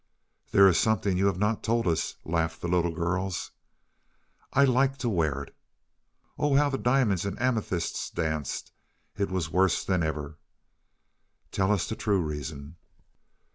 [0.49, 3.51] "There is something you have not told us," laughed the little girls.
[4.51, 5.55] "I like to wear it."
[6.39, 8.71] Oh, how the diamonds and amethysts danced!
[9.19, 10.39] It was worse than ever.
[11.51, 12.77] "Tell us the true reason."